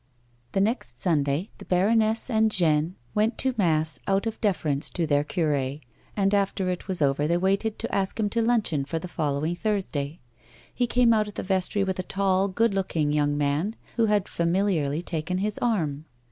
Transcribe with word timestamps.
The 0.53 0.61
next 0.61 0.99
Sunday 0.99 1.51
the 1.59 1.65
baroness 1.65 2.27
and 2.27 2.49
Jeanne 2.49 2.95
went 3.13 3.37
to 3.37 3.53
mass 3.55 3.99
out 4.07 4.25
of 4.25 4.41
deference 4.41 4.89
to 4.89 5.05
their 5.05 5.23
cure, 5.23 5.75
and 6.17 6.33
after 6.33 6.69
it 6.69 6.87
was 6.87 7.03
over 7.03 7.27
they 7.27 7.37
waited 7.37 7.77
to 7.77 7.95
ask 7.95 8.19
him 8.19 8.27
to 8.31 8.41
luncheon 8.41 8.83
for 8.83 8.97
the 8.97 9.07
following 9.07 9.53
Thursday. 9.53 10.19
He 10.73 10.87
came 10.87 11.13
out 11.13 11.27
of 11.27 11.35
the 11.35 11.43
vestry 11.43 11.83
with 11.83 11.99
a 11.99 12.01
tall, 12.01 12.47
good 12.47 12.73
looking, 12.73 13.11
young 13.11 13.37
man 13.37 13.75
who 13.95 14.07
had 14.07 14.27
familiarly 14.27 15.03
taken 15.03 15.37
his 15.37 15.59
arm. 15.59 16.05